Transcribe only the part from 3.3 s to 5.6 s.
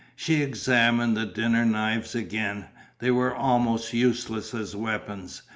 almost useless as weapons.